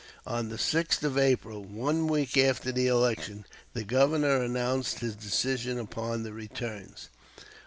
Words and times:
On 0.25 0.49
the 0.49 0.55
6th 0.55 1.03
of 1.03 1.15
April, 1.15 1.63
one 1.63 2.07
week 2.07 2.35
after 2.35 2.71
election, 2.71 3.45
the 3.73 3.83
Governor 3.83 4.41
announced 4.41 4.97
his 4.97 5.13
decision 5.15 5.77
upon 5.77 6.23
the 6.23 6.33
returns. 6.33 7.09